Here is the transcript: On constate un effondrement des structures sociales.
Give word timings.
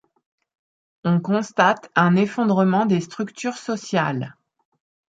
On 1.03 1.19
constate 1.19 1.91
un 1.95 2.15
effondrement 2.15 2.87
des 2.87 3.01
structures 3.01 3.57
sociales. 3.59 4.35